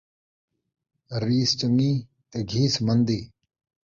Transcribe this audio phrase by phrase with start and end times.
[1.23, 1.91] ریس چن٘ڳی
[2.29, 3.19] تے گھیس من٘دی